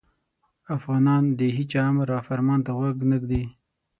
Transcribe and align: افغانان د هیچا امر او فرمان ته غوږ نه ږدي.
افغانان 0.77 1.23
د 1.39 1.41
هیچا 1.57 1.81
امر 1.91 2.07
او 2.15 2.21
فرمان 2.29 2.59
ته 2.65 2.71
غوږ 2.77 2.97
نه 3.09 3.17
ږدي. 3.21 3.43